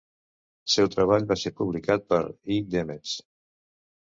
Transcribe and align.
El 0.61 0.71
seu 0.75 0.89
treball 0.95 1.27
va 1.31 1.37
ser 1.41 1.51
publicat 1.61 2.09
per 2.15 2.21
E. 2.25 2.59
Demets. 2.77 3.17